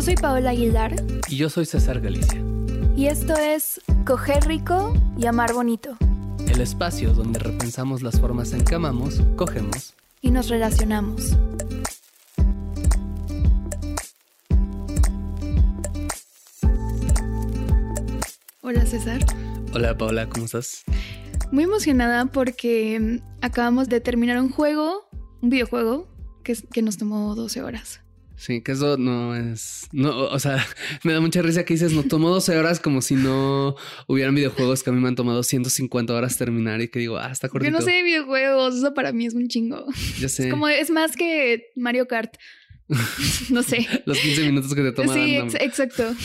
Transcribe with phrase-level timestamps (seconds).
[0.00, 0.96] Yo soy Paola Aguilar
[1.28, 2.42] Y yo soy César Galicia,
[2.96, 5.98] y esto es Coger Rico y Amar Bonito
[6.48, 9.92] el espacio donde repensamos las formas en que amamos, cogemos
[10.22, 11.36] y nos relacionamos.
[18.62, 19.20] Hola César.
[19.74, 20.82] Hola Paola, ¿cómo estás?
[21.52, 25.10] Muy emocionada porque mm, acabamos de terminar un juego,
[25.42, 26.08] un videojuego,
[26.42, 28.00] que, nos tomó 12 horas.
[28.40, 29.86] Sí, que eso no es.
[29.92, 30.66] No, o sea,
[31.04, 33.76] me da mucha risa que dices, no tomó 12 horas como si no
[34.06, 37.30] hubieran videojuegos que a mí me han tomado 150 horas terminar y que digo, ah,
[37.30, 37.72] está Yo cortito.
[37.72, 39.84] no sé de videojuegos, eso para mí es un chingo.
[40.18, 40.48] Ya sé.
[40.48, 42.36] Como es más que Mario Kart.
[43.50, 43.86] no sé.
[44.06, 45.14] Los 15 minutos que te toman.
[45.14, 46.14] Sí, ex- exacto.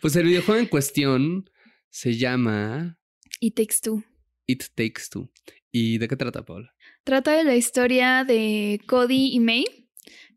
[0.00, 1.50] Pues el videojuego en cuestión
[1.90, 2.98] se llama
[3.40, 4.02] Y Takes Two.
[4.46, 5.30] It Takes Two.
[5.70, 6.72] ¿Y de qué trata, Paola?
[7.04, 9.64] Trata de la historia de Cody y May,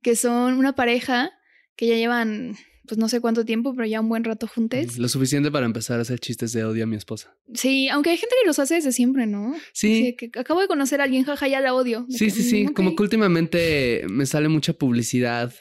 [0.04, 1.32] que son una pareja
[1.76, 2.56] que ya llevan,
[2.88, 4.98] pues no sé cuánto tiempo, pero ya un buen rato juntos.
[4.98, 7.36] Lo suficiente para empezar a hacer chistes de odio a mi esposa.
[7.54, 9.56] Sí, aunque hay gente que los hace desde siempre, ¿no?
[9.72, 10.16] Sí.
[10.18, 12.06] Que acabo de conocer a alguien, jaja, ya la odio.
[12.10, 12.64] Sí, que, sí, sí.
[12.66, 12.74] mm, ok.
[12.76, 15.54] Como que últimamente me sale mucha publicidad,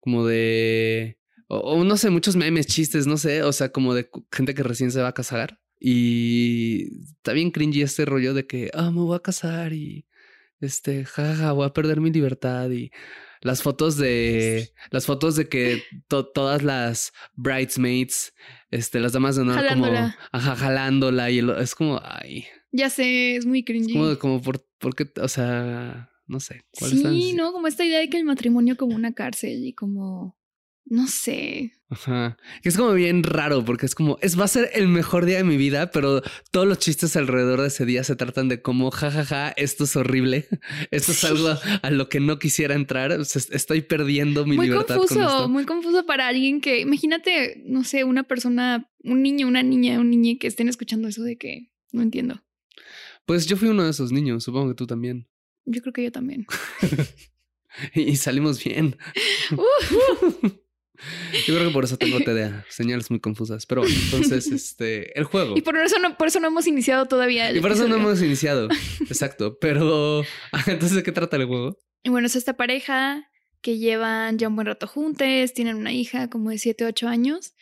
[0.00, 1.18] como de.
[1.48, 3.42] O, o no sé, muchos memes, chistes, no sé.
[3.42, 5.60] O sea, como de gente que recién se va a casar.
[5.80, 10.06] Y está bien cringy este rollo de que, ah, me voy a casar y.
[10.60, 12.70] Este, jaja, voy a perder mi libertad.
[12.70, 12.90] Y
[13.44, 14.70] las fotos de.
[14.90, 18.34] Las fotos de que to- todas las bridesmaids,
[18.70, 19.86] este, las damas de honor, como.
[20.32, 21.30] Ajá, jalándola.
[21.30, 22.46] Y el- es como, ay.
[22.72, 23.92] Ya sé, es muy cringy.
[23.92, 26.62] Como, como por, porque, o sea, no sé.
[26.72, 27.32] ¿cuál es la Sí?
[27.34, 27.52] ¿no?
[27.52, 30.36] Como esta idea de que el matrimonio como una cárcel y como,
[30.86, 31.72] no sé.
[31.88, 32.36] Ajá.
[32.62, 35.38] Que es como bien raro porque es como, es, va a ser el mejor día
[35.38, 38.90] de mi vida, pero todos los chistes alrededor de ese día se tratan de como,
[38.90, 40.48] jajaja, esto es horrible.
[40.90, 41.48] Esto es algo
[41.82, 43.12] a lo que no quisiera entrar.
[43.12, 45.48] O sea, estoy perdiendo mi muy libertad con confuso, esto.
[45.48, 50.10] muy confuso para alguien que, imagínate, no sé, una persona, un niño, una niña, un
[50.10, 52.42] niño que estén escuchando eso de que no entiendo.
[53.26, 55.28] Pues yo fui uno de esos niños, supongo que tú también.
[55.64, 56.46] Yo creo que yo también.
[57.92, 58.96] Y, y salimos bien.
[61.46, 63.66] Yo creo que por eso tengo TDA, señales muy confusas.
[63.66, 65.56] Pero bueno, entonces, este, el juego.
[65.56, 67.50] Y por eso no, por eso no hemos iniciado todavía.
[67.50, 68.68] el Y por eso no hemos iniciado.
[69.00, 69.58] Exacto.
[69.60, 70.22] Pero
[70.52, 71.78] ah, entonces, ¿de qué trata el juego?
[72.02, 73.28] Y bueno, es esta pareja
[73.60, 77.54] que llevan ya un buen rato juntos, tienen una hija como de 7, 8 años.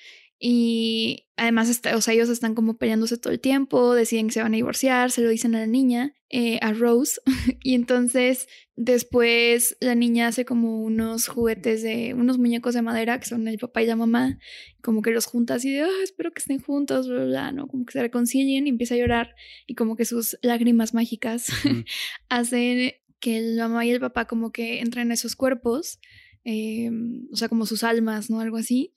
[0.44, 4.42] Y además, está, o sea, ellos están como peleándose todo el tiempo, deciden que se
[4.42, 7.20] van a divorciar, se lo dicen a la niña, eh, a Rose.
[7.62, 13.26] y entonces, después la niña hace como unos juguetes de unos muñecos de madera que
[13.28, 14.40] son el papá y la mamá,
[14.82, 17.68] como que los junta así de, "Ah, espero que estén juntos, bla, bla, bla, ¿no?
[17.68, 19.36] Como que se reconcilien y empieza a llorar
[19.68, 21.46] y como que sus lágrimas mágicas
[22.28, 26.00] hacen que la mamá y el papá como que entren en esos cuerpos,
[26.44, 26.90] eh,
[27.32, 28.40] o sea, como sus almas, ¿no?
[28.40, 28.92] Algo así.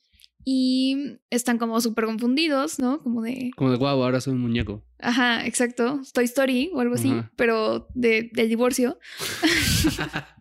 [0.48, 3.02] Y están como súper confundidos, ¿no?
[3.02, 4.84] Como de, Como de guau, ahora soy un muñeco.
[5.00, 7.32] ajá, exacto, Toy Story o algo así, Ajá.
[7.34, 8.98] pero de, del divorcio.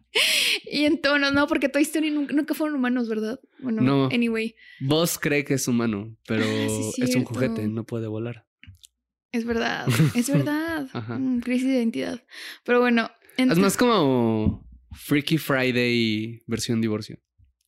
[0.72, 3.38] Y entonces, no, porque Toy Story nunca, nunca fueron humanos, ¿verdad?
[3.60, 4.06] Bueno, No.
[4.06, 6.46] anyway, Vos cree que es humano, pero
[6.94, 8.46] sí, es un juguete, no puede volar.
[9.34, 10.88] es verdad, es verdad.
[10.94, 11.20] Ajá.
[11.20, 12.24] Mm, crisis de identidad.
[12.64, 17.20] Pero bueno, ent- Es más como Freaky Friday versión divorcio.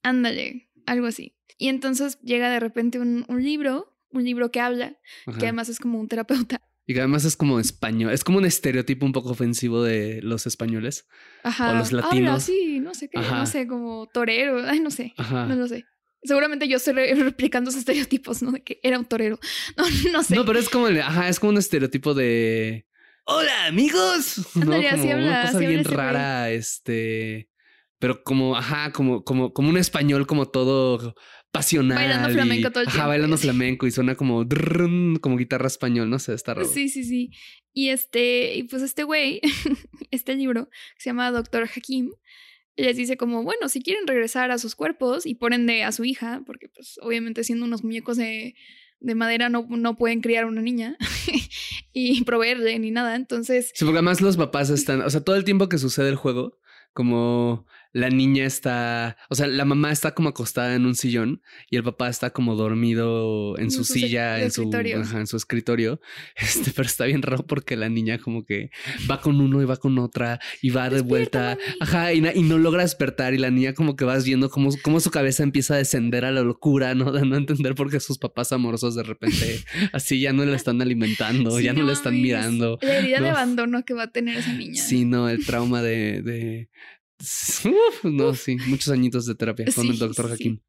[0.04, 1.36] ándale, algo así.
[1.58, 5.38] Y entonces llega de repente un, un libro, un libro que habla, Ajá.
[5.40, 6.62] que además es como un terapeuta.
[6.90, 8.14] Y que además es como español.
[8.14, 11.06] Es como un estereotipo un poco ofensivo de los españoles.
[11.44, 11.72] Ajá.
[11.72, 12.36] O los Habla latinos.
[12.44, 13.40] así, no sé qué, Ajá.
[13.40, 15.48] no sé, como torero, ay, no sé, Ajá.
[15.48, 15.84] no lo sé.
[16.24, 18.54] Seguramente yo estoy re- replicando esos estereotipos, ¿no?
[18.54, 19.38] De que era un torero.
[19.76, 20.36] No, no sé.
[20.36, 22.88] No, pero es como el, ajá, es como un estereotipo de
[23.26, 24.48] Hola amigos.
[24.56, 24.62] ¿no?
[24.62, 27.50] Ándale, así Como habla, una cosa habla bien rara, este.
[28.00, 31.16] Pero como, ajá, como, como, como un español como todo
[31.52, 31.98] pasional.
[31.98, 33.44] Bailando y- flamenco todo el ajá, tiempo, bailando así.
[33.48, 36.68] flamenco y suena como drrrrn, como guitarra español, no sé, está raro.
[36.68, 37.32] Sí, sí, sí.
[37.74, 39.42] Y este, y pues este güey,
[40.12, 42.12] este libro, que se llama Doctor Hakim,
[42.76, 46.06] les dice como, bueno, si quieren regresar a sus cuerpos y por ende a su
[46.06, 48.54] hija, porque pues obviamente siendo unos muñecos de,
[49.00, 50.96] de madera no, no pueden criar una niña
[51.94, 53.72] y proveerle ni nada, entonces...
[53.74, 56.60] Sí, porque además los papás están, o sea, todo el tiempo que sucede el juego,
[56.94, 61.78] como la niña está, o sea, la mamá está como acostada en un sillón y
[61.78, 65.02] el papá está como dormido en En su su se- silla, en su, escritorio.
[65.02, 66.00] ajá, en su escritorio.
[66.36, 68.72] Este, pero está bien raro porque la niña como que
[69.10, 72.58] va con uno y va con otra y va de vuelta, ajá, y, y no
[72.58, 75.78] logra despertar y la niña como que vas viendo cómo, cómo su cabeza empieza a
[75.78, 77.12] descender a la locura, ¿no?
[77.18, 79.60] De no entender por qué sus papás amorosos de repente
[79.94, 82.78] así ya no la están alimentando, Sí, ya no, no la están mirando.
[82.82, 83.30] La herida de No.
[83.30, 84.82] abandono que va a tener esa niña.
[84.82, 86.22] Sí, no, el trauma de.
[86.22, 86.70] de...
[87.20, 90.34] Uf, no, sí, muchos añitos de terapia con Sí, el doctor sí.
[90.34, 90.60] Hakim.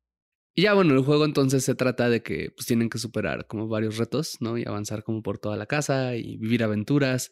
[0.55, 3.69] Y ya, bueno, el juego entonces se trata de que pues tienen que superar como
[3.69, 4.59] varios retos, ¿no?
[4.59, 7.31] Y avanzar como por toda la casa y vivir aventuras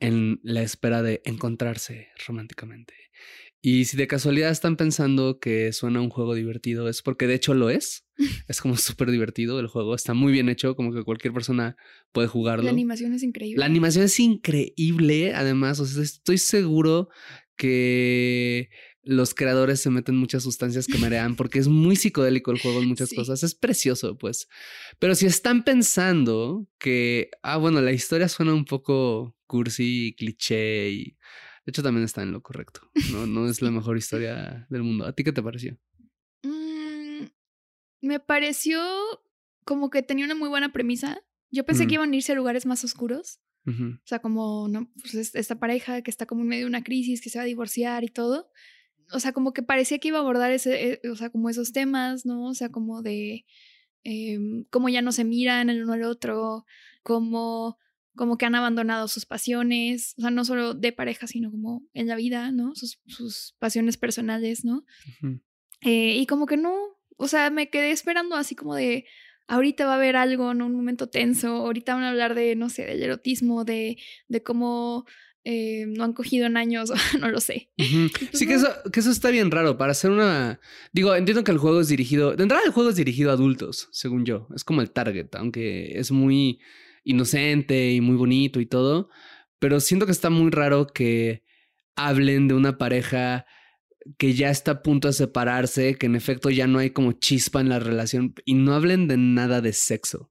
[0.00, 2.94] en la espera de encontrarse románticamente.
[3.62, 7.54] Y si de casualidad están pensando que suena un juego divertido, es porque de hecho
[7.54, 8.04] lo es.
[8.48, 11.76] Es como súper divertido el juego, está muy bien hecho, como que cualquier persona
[12.12, 12.64] puede jugarlo.
[12.64, 13.58] La animación es increíble.
[13.58, 17.08] La animación es increíble, además, o sea, estoy seguro
[17.56, 18.70] que
[19.02, 22.88] los creadores se meten muchas sustancias que marean porque es muy psicodélico el juego en
[22.88, 23.42] muchas cosas.
[23.42, 24.48] Es precioso, pues.
[24.98, 30.90] Pero si están pensando que, ah, bueno, la historia suena un poco cursi y cliché
[30.90, 31.16] y...
[31.66, 32.90] De hecho, también está en lo correcto.
[33.10, 35.06] No, no es la mejor historia del mundo.
[35.06, 35.78] ¿A ti qué te pareció?
[36.42, 37.24] Mm,
[38.02, 38.82] me pareció
[39.64, 41.22] como que tenía una muy buena premisa.
[41.50, 43.40] Yo pensé que iban a irse a lugares más oscuros.
[43.66, 47.22] O sea, como no, pues esta pareja que está como en medio de una crisis,
[47.22, 48.50] que se va a divorciar y todo
[49.12, 51.72] o sea, como que parecía que iba a abordar ese, eh, o sea, como esos
[51.72, 52.46] temas, ¿no?
[52.48, 53.44] O sea, como de
[54.02, 56.66] em, cómo ya no se miran el uno al otro,
[57.02, 57.78] cómo
[58.16, 62.06] como que han abandonado sus pasiones, o sea, no solo de pareja, sino como en
[62.06, 62.72] la vida, ¿no?
[62.76, 64.84] Sus, sus pasiones personales, ¿no?
[65.80, 66.76] Eh, y como que no,
[67.16, 69.04] o sea, me quedé esperando así como de,
[69.46, 70.66] ahorita va a haber algo, ¿no?
[70.66, 73.98] Un momento tenso, ahorita van a hablar de, no sé, del erotismo, de,
[74.28, 75.06] de cómo
[75.44, 77.70] eh, no han cogido en años, no lo sé.
[78.32, 80.60] Sí, que eso, que eso está bien raro para hacer una...
[80.92, 82.34] Digo, entiendo que el juego es dirigido...
[82.34, 84.48] De entrada el juego es dirigido a adultos, según yo.
[84.54, 86.60] Es como el target, aunque es muy
[87.04, 89.10] inocente y muy bonito y todo.
[89.58, 91.44] Pero siento que está muy raro que
[91.96, 93.46] hablen de una pareja
[94.18, 97.60] que ya está a punto de separarse, que en efecto ya no hay como chispa
[97.60, 100.30] en la relación y no hablen de nada de sexo.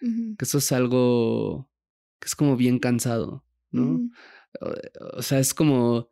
[0.00, 1.70] Que eso es algo
[2.18, 4.00] que es como bien cansado, ¿no?
[5.12, 6.08] O sea, es como...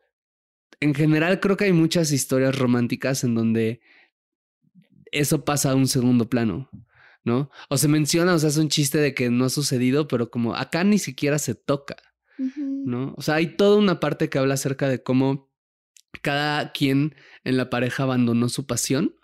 [0.80, 3.80] En general creo que hay muchas historias románticas en donde
[5.10, 6.70] eso pasa a un segundo plano,
[7.24, 7.50] ¿no?
[7.68, 10.54] O se menciona, o sea, es un chiste de que no ha sucedido, pero como
[10.54, 11.96] acá ni siquiera se toca,
[12.36, 13.14] ¿no?
[13.16, 15.47] O sea, hay toda una parte que habla acerca de cómo
[16.22, 19.14] cada quien en la pareja abandonó su pasión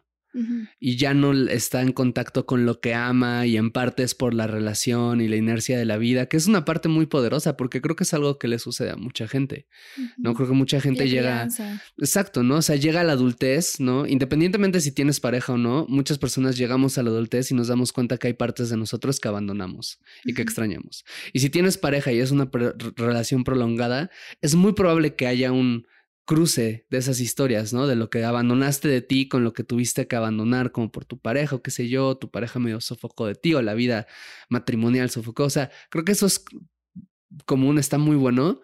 [0.80, 4.34] y ya no está en contacto con lo que ama y en parte es por
[4.34, 7.80] la relación y la inercia de la vida, que es una parte muy poderosa porque
[7.80, 9.68] creo que es algo que le sucede a mucha gente,
[10.16, 10.34] ¿no?
[10.34, 11.48] Creo que mucha gente llega...
[11.98, 12.56] Exacto, ¿no?
[12.56, 14.06] O sea, llega a la adultez, ¿no?
[14.06, 17.92] Independientemente si tienes pareja o no, muchas personas llegamos a la adultez y nos damos
[17.92, 21.04] cuenta que hay partes de nosotros que abandonamos y que extrañamos.
[21.32, 22.50] Y si tienes pareja y es una
[22.96, 24.10] relación prolongada,
[24.40, 25.86] es muy probable que haya un
[26.24, 27.86] cruce de esas historias, ¿no?
[27.86, 31.18] De lo que abandonaste de ti con lo que tuviste que abandonar, como por tu
[31.18, 34.06] pareja o qué sé yo, tu pareja medio sofocó de ti o la vida
[34.48, 35.44] matrimonial sofocó.
[35.44, 36.44] O sea, creo que eso es
[37.46, 38.60] común, está muy bueno.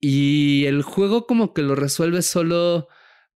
[0.00, 2.88] Y el juego como que lo resuelve solo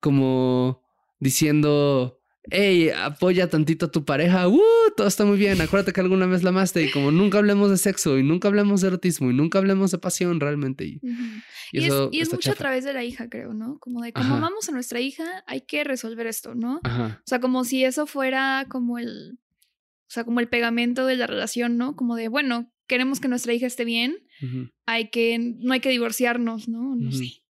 [0.00, 0.82] como
[1.20, 2.17] diciendo,
[2.50, 4.60] hey, apoya tantito a tu pareja, ¡uh!
[4.96, 7.76] Todo está muy bien, acuérdate que alguna vez la amaste y como nunca hablemos de
[7.76, 10.84] sexo y nunca hablemos de erotismo y nunca hablemos de pasión realmente.
[10.84, 11.00] Y,
[11.72, 13.78] y, eso es, mucho a través de la hija, creo, ¿no?
[13.78, 16.80] Como de como amamos a nuestra hija, hay que resolver esto, ¿no?
[16.84, 19.38] O sea, como si eso fuera como el,
[20.08, 21.94] o sea, como el pegamento de la relación, ¿no?
[21.94, 24.16] Como de, bueno, queremos que nuestra hija esté bien,
[24.86, 26.96] hay que, no hay que divorciarnos, ¿no?
[26.96, 27.42] No sé.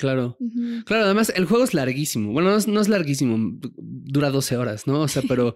[0.00, 0.38] Claro.
[0.86, 2.32] Claro, además el juego es larguísimo.
[2.32, 5.02] Bueno, no es, larguísimo, dura 12 horas, ¿no?
[5.02, 5.54] O sea, pero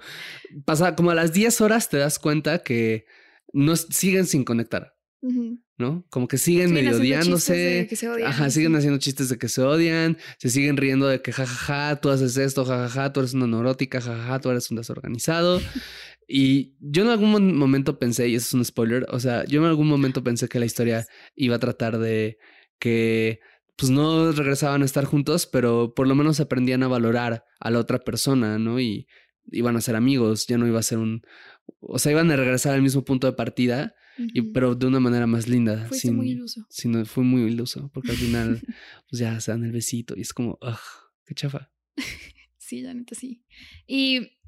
[0.67, 3.07] pasa como a las 10 horas te das cuenta que
[3.55, 4.93] no siguen sin conectar.
[5.79, 6.05] ¿No?
[6.11, 7.89] Como que siguen, medio odiándose.
[8.27, 12.11] Ajá, siguen haciendo chistes de que se odian, se siguen riendo de que jajaja, tú
[12.11, 15.63] haces esto, jajaja, tú eres una neurótica, jajaja, tú eres un desorganizado.
[16.29, 19.67] y yo en algún momento pensé, y eso es un spoiler, o sea, yo en
[19.67, 22.37] algún momento pensé que la historia iba a tratar de
[22.79, 23.41] que
[23.77, 27.79] pues no regresaban a estar juntos, pero por lo menos aprendían a valorar a la
[27.79, 28.81] otra persona, ¿no?
[28.81, 29.07] Y
[29.51, 31.23] iban a ser amigos, ya no iba a ser un...
[31.81, 35.27] O sea, iban a regresar al mismo punto de partida, y, pero de una manera
[35.27, 35.89] más linda.
[35.89, 36.67] Fue muy iluso.
[36.69, 38.61] Sin, fue muy iluso, porque al final
[39.11, 40.79] pues ya se dan el besito y es como, ugh,
[41.27, 41.73] qué chafa.
[42.59, 43.43] sí, la neta sí.
[43.87, 44.39] Y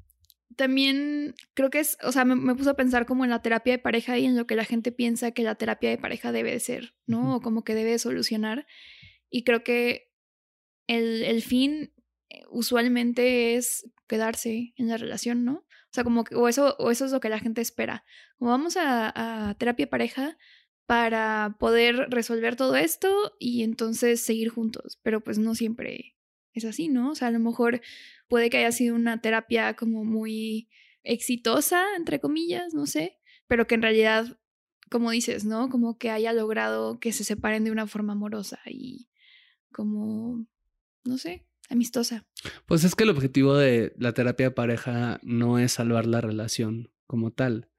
[0.55, 3.79] también creo que es, o sea, me, puso a pensar como en la terapia de
[3.79, 6.59] pareja y en lo que la gente piensa que la terapia de pareja debe de
[6.59, 7.35] ser, ¿no?
[7.35, 8.65] O como que debe solucionar.
[9.29, 10.11] Y creo que
[10.87, 11.93] el, el fin
[12.29, 15.53] eh, usualmente es quedarse en la relación, ¿no?
[15.53, 18.03] O sea, como que, o eso, o eso es lo que la gente espera.
[18.37, 20.37] Como vamos a, a terapia pareja
[20.85, 24.99] para poder resolver todo esto y entonces seguir juntos.
[25.03, 26.15] Pero pues no siempre
[26.53, 27.11] es así, ¿no?
[27.11, 27.81] O sea, a lo mejor
[28.27, 30.69] puede que haya sido una terapia como muy
[31.03, 33.17] exitosa, entre comillas, no sé,
[33.47, 34.39] pero que en realidad,
[34.89, 35.69] como dices, ¿no?
[35.69, 39.07] Como que haya logrado que se separen de una forma amorosa y
[39.71, 40.45] como,
[41.03, 42.25] no sé, amistosa.
[42.65, 46.91] Pues es que el objetivo de la terapia de pareja no es salvar la relación
[47.05, 47.69] como tal.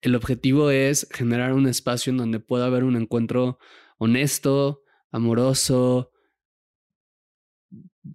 [0.00, 3.58] El objetivo es generar un espacio en donde pueda haber un encuentro
[3.98, 6.10] honesto, amoroso,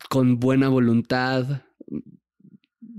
[0.10, 1.63] con buena voluntad,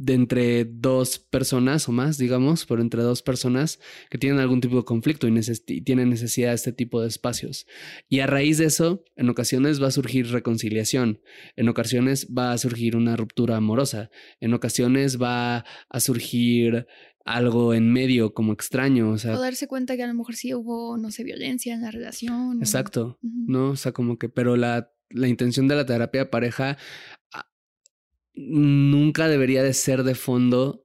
[0.00, 3.78] de entre dos personas o más, digamos, pero entre dos personas
[4.09, 5.40] que tienen algún tipo de conflicto y,
[5.83, 7.66] tienen necesidad de este tipo de espacios.
[8.09, 11.21] Y a raíz de eso, en ocasiones va a surgir reconciliación,
[11.54, 16.87] en ocasiones va a surgir una ruptura amorosa, en ocasiones va a surgir
[17.26, 19.37] algo en medio como extraño, o sea...
[19.37, 22.59] O darse cuenta que a lo mejor sí hubo, no sé, violencia en la relación.
[22.61, 23.73] Exacto, ¿no?
[23.73, 26.78] O sea, como que, pero la, la intención de la terapia de pareja
[28.49, 30.85] nunca debería de ser de fondo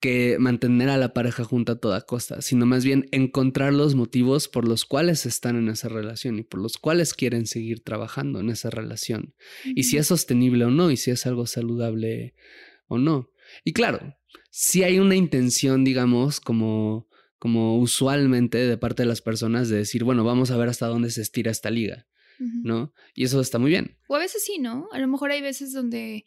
[0.00, 4.48] que mantener a la pareja junta a toda costa, sino más bien encontrar los motivos
[4.48, 8.48] por los cuales están en esa relación y por los cuales quieren seguir trabajando en
[8.48, 9.34] esa relación.
[9.64, 12.34] Y si es sostenible o no, y si es algo saludable
[12.88, 13.30] o no.
[13.62, 14.16] Y claro,
[14.50, 17.06] si hay una intención, digamos, como,
[17.38, 21.10] como usualmente de parte de las personas de decir, bueno, vamos a ver hasta dónde
[21.10, 22.06] se estira esta liga,
[22.62, 22.94] ¿no?
[23.14, 23.98] Y eso está muy bien.
[24.08, 24.88] O a veces sí, ¿no?
[24.92, 26.24] A lo mejor hay veces donde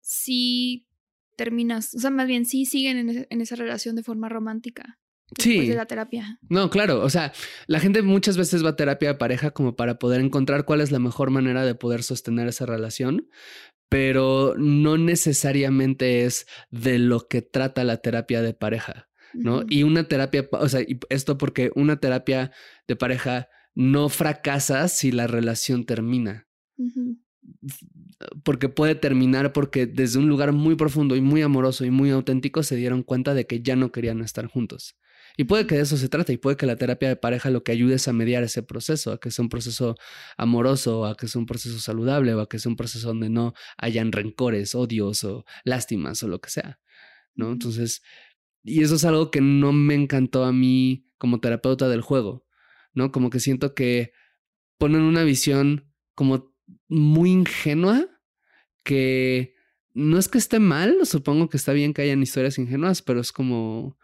[0.00, 0.86] sí
[1.36, 4.98] terminas, o sea, más bien sí siguen en, esa relación de forma romántica.
[5.38, 5.68] Sí.
[5.68, 6.40] de la terapia.
[6.48, 7.02] No, claro.
[7.02, 7.32] O sea,
[7.68, 10.90] la gente muchas veces va a terapia de pareja como para poder encontrar cuál es
[10.90, 13.28] la mejor manera de poder sostener esa relación,
[13.88, 19.62] pero no necesariamente es de lo que trata la terapia de pareja, ¿no?
[19.68, 22.50] Y una terapia, o sea, esto porque una terapia
[22.88, 26.48] de pareja no fracasa si la relación termina
[28.44, 32.62] porque puede terminar porque desde un lugar muy profundo y muy amoroso y muy auténtico
[32.62, 34.96] se dieron cuenta de que ya no querían estar juntos.
[35.36, 37.62] Y puede que de eso se trate y puede que la terapia de pareja lo
[37.62, 39.94] que ayude es a mediar ese proceso, a que sea un proceso
[40.36, 43.54] amoroso, a que sea un proceso saludable o a que sea un proceso donde no
[43.78, 46.78] hayan rencores, odios o lástimas o lo que sea,
[47.34, 47.52] ¿no?
[47.52, 48.02] Entonces,
[48.62, 52.44] y eso es algo que no me encantó a mí como terapeuta del juego,
[52.92, 53.12] ¿no?
[53.12, 54.12] Como que siento que
[54.78, 56.52] ponen una visión como
[56.88, 58.09] muy ingenua
[58.82, 59.54] que
[59.92, 63.32] no es que esté mal, supongo que está bien que hayan historias ingenuas, pero es
[63.32, 63.98] como...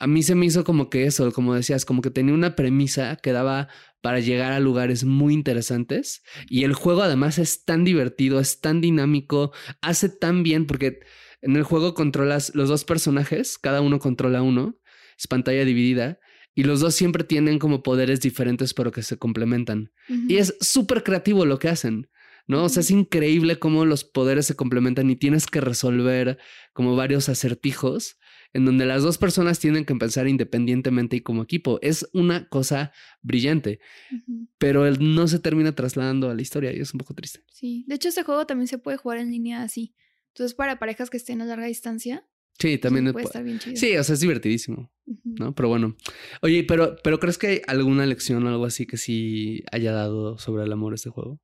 [0.00, 3.16] A mí se me hizo como que eso, como decías, como que tenía una premisa
[3.16, 3.68] que daba
[4.02, 8.82] para llegar a lugares muy interesantes y el juego además es tan divertido, es tan
[8.82, 11.00] dinámico, hace tan bien porque
[11.40, 14.78] en el juego controlas los dos personajes, cada uno controla uno,
[15.16, 16.18] es pantalla dividida
[16.54, 19.92] y los dos siempre tienen como poderes diferentes pero que se complementan.
[20.28, 22.10] Y es súper creativo lo que hacen,
[22.46, 22.64] ¿no?
[22.64, 26.38] O sea, es increíble cómo los poderes se complementan y tienes que resolver
[26.72, 28.18] como varios acertijos
[28.52, 31.78] en donde las dos personas tienen que pensar independientemente y como equipo.
[31.82, 33.80] Es una cosa brillante,
[34.58, 37.40] pero él no se termina trasladando a la historia y es un poco triste.
[37.50, 39.94] Sí, de hecho este juego también se puede jugar en línea así.
[40.28, 42.26] Entonces, para parejas que estén a larga distancia,
[42.58, 43.76] Sí, también puede estar bien chido.
[43.76, 44.92] Sí, o sea, es divertidísimo,
[45.24, 45.54] ¿no?
[45.54, 45.96] Pero bueno.
[46.40, 50.38] Oye, pero, pero ¿crees que hay alguna lección o algo así que sí haya dado
[50.38, 51.40] sobre el amor este juego?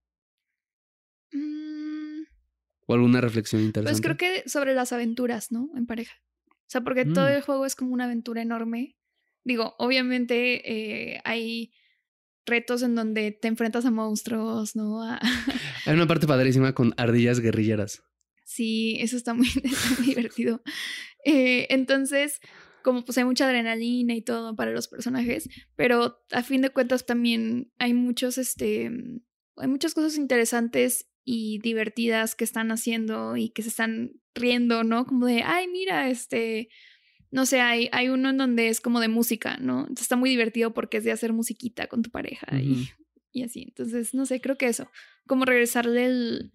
[2.91, 3.93] ¿O alguna reflexión interesante?
[3.93, 5.71] Pues creo que sobre las aventuras, ¿no?
[5.77, 6.17] En pareja.
[6.49, 7.35] O sea, porque todo mm.
[7.35, 8.97] el juego es como una aventura enorme.
[9.45, 11.73] Digo, obviamente eh, hay
[12.47, 15.03] retos en donde te enfrentas a monstruos, ¿no?
[15.87, 18.03] hay una parte padrísima con ardillas guerrilleras.
[18.45, 19.47] Sí, eso está muy,
[20.05, 20.61] divertido.
[21.25, 22.41] Eh, entonces,
[22.83, 27.07] como pues hay mucha adrenalina y todo para los personajes, pero a fin de cuentas
[27.07, 28.91] también hay muchos, este,
[29.59, 35.07] hay muchas cosas interesantes y divertidas que están haciendo y que se están riendo, ¿no?
[35.07, 36.71] Como de, ay, mira, este,
[37.31, 39.83] no sé, hay, hay uno en donde es como de música, ¿no?
[39.83, 42.89] Entonces está muy divertido porque es de hacer musiquita con tu pareja y,
[43.31, 43.63] y, así.
[43.69, 44.91] Entonces, no sé, creo que eso,
[45.29, 46.53] como regresarle el,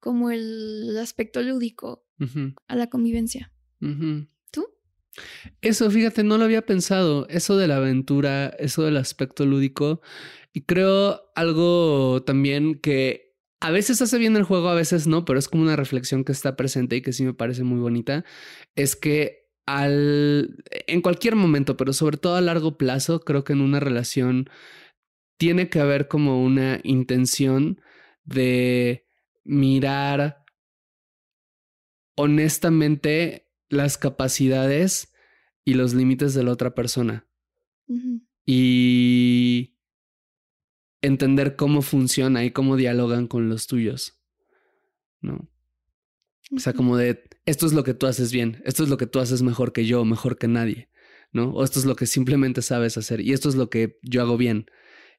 [0.00, 2.06] como el aspecto lúdico
[2.66, 3.52] a la convivencia.
[4.50, 4.66] ¿Tú?
[5.60, 7.28] Eso, fíjate, no lo había pensado.
[7.28, 10.00] Eso de la aventura, eso del aspecto lúdico.
[10.54, 13.23] Y creo algo también que
[13.64, 16.32] a veces hace bien el juego, a veces no, pero es como una reflexión que
[16.32, 18.22] está presente y que sí me parece muy bonita.
[18.76, 23.62] Es que al, en cualquier momento, pero sobre todo a largo plazo, creo que en
[23.62, 24.50] una relación
[25.38, 27.80] tiene que haber como una intención
[28.24, 29.06] de
[29.44, 30.44] mirar
[32.18, 35.10] honestamente las capacidades
[35.64, 37.26] y los límites de la otra persona.
[38.44, 39.73] Y
[41.04, 44.18] entender cómo funciona y cómo dialogan con los tuyos.
[45.20, 45.50] ¿No?
[46.54, 49.06] O sea, como de, esto es lo que tú haces bien, esto es lo que
[49.06, 50.90] tú haces mejor que yo, mejor que nadie,
[51.32, 51.50] ¿no?
[51.50, 54.36] O esto es lo que simplemente sabes hacer y esto es lo que yo hago
[54.36, 54.66] bien.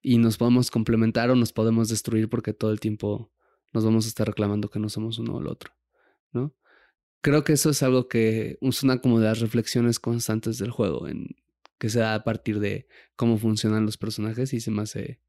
[0.02, 3.32] Y nos podemos complementar o nos podemos destruir porque todo el tiempo
[3.74, 5.74] nos vamos a estar reclamando que no somos uno o el otro,
[6.32, 6.56] ¿no?
[7.22, 11.08] Creo que eso es algo que es una como de las reflexiones constantes del juego,
[11.08, 11.28] en,
[11.80, 15.20] que se da a partir de cómo funcionan los personajes y se me hace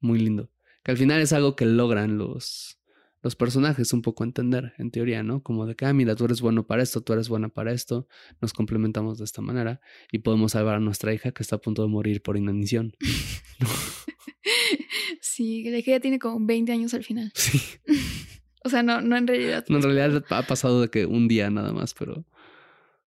[0.00, 0.50] muy lindo.
[0.82, 2.78] Que al final es algo que logran los,
[3.22, 5.42] los personajes un poco entender, en teoría, ¿no?
[5.42, 8.06] Como de que, ah, mira, tú eres bueno para esto, tú eres buena para esto,
[8.40, 9.80] nos complementamos de esta manera
[10.12, 12.92] y podemos salvar a nuestra hija que está a punto de morir por inanición.
[15.20, 17.32] sí, que ya tiene como 20 años al final.
[17.34, 17.60] Sí.
[18.64, 19.64] o sea, no, no en realidad.
[19.68, 22.24] No, en realidad ha pasado de que un día nada más, pero,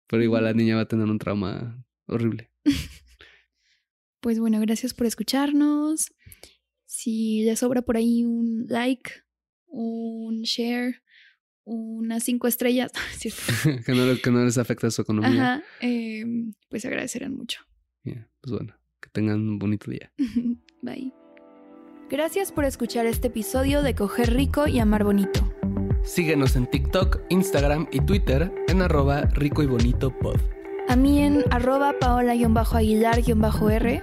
[0.08, 2.50] pero igual la niña va a tener un trauma horrible.
[4.20, 6.10] Pues bueno, gracias por escucharnos.
[6.88, 9.10] Si les sobra por ahí un like,
[9.66, 11.02] un share,
[11.64, 12.90] unas cinco estrellas,
[13.84, 15.56] que, no, que, no, les afecta su economía.
[15.56, 17.60] Ajá, em, pues agradecerán mucho.
[18.02, 20.10] pues bueno, que tengan un bonito día.
[20.82, 21.12] Bye.
[22.08, 25.52] Gracias por escuchar este episodio de Coger Rico y Amar Bonito.
[26.04, 30.40] Síguenos en TikTok, Instagram y Twitter en arroba rico y bonito pod.
[30.88, 34.02] A mí en arroba paola-aguilar-r